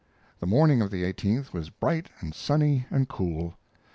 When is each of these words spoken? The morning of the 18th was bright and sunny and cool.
The 0.39 0.47
morning 0.47 0.81
of 0.81 0.89
the 0.89 1.03
18th 1.03 1.53
was 1.53 1.69
bright 1.69 2.09
and 2.21 2.33
sunny 2.33 2.87
and 2.89 3.07
cool. 3.07 3.53